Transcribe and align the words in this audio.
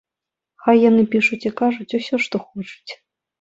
Хай 0.63 0.79
яны 0.89 1.03
пішуць 1.15 1.39
і 1.49 1.51
кажуць 1.61 1.95
усё, 1.99 2.15
што 2.25 2.35
хочуць. 2.47 2.91